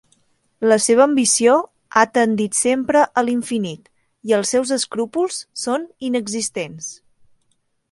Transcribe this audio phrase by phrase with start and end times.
[0.69, 1.57] La seva ambició
[2.01, 3.93] ha tendit sempre a l'infinit
[4.31, 6.91] i els seus escrúpols són inexistents.